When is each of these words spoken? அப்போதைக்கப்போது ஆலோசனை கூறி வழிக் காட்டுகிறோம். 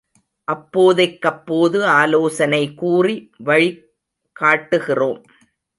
அப்போதைக்கப்போது 0.51 1.83
ஆலோசனை 1.83 2.73
கூறி 2.73 3.31
வழிக் 3.37 3.93
காட்டுகிறோம். 4.31 5.21